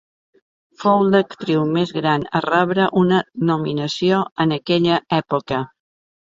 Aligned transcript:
Fou 0.83 1.01
l'actriu 1.15 1.65
més 1.75 1.93
gran 1.97 2.25
a 2.39 2.41
rebre 2.45 2.87
una 3.03 3.19
nominació 3.51 4.23
en 4.47 4.57
aquella 4.57 4.99
època. 5.21 5.63